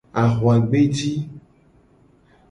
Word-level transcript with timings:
Ahuagbeji. 0.23 1.11